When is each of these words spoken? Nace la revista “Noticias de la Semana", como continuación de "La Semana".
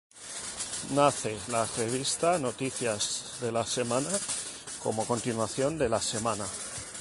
Nace 0.95 1.37
la 1.49 1.63
revista 1.77 2.39
“Noticias 2.39 3.35
de 3.39 3.51
la 3.51 3.63
Semana", 3.63 4.09
como 4.81 5.05
continuación 5.05 5.77
de 5.77 5.89
"La 5.89 6.01
Semana". 6.01 6.45